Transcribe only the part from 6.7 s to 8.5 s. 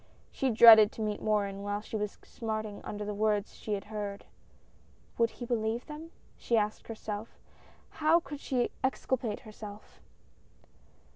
herself. How could